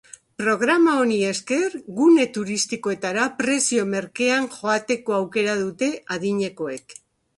[0.41, 6.99] Programa honi esker, gune turistikoetara prezio merkean joateko aukera dute adinekoek.